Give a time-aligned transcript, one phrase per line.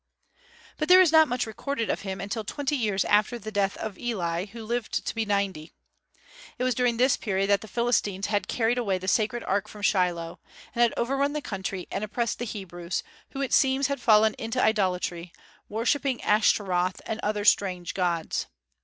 [0.77, 3.99] But there is not much recorded of him until twenty years after the death of
[3.99, 5.73] Eli, who lived to be ninety.
[6.57, 9.83] It was during this period that the Philistines had carried away the sacred ark from
[9.83, 10.39] Shiloh,
[10.73, 13.03] and had overrun the country and oppressed the Hebrews,
[13.33, 15.33] who it seems had fallen into idolatry,
[15.69, 18.47] worshipping Ashtaroth and other strange gods.